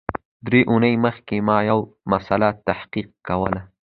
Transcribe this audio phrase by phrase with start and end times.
[0.47, 1.79] درې اونۍ مخکي ما یو
[2.11, 3.53] مسأله تحقیق کول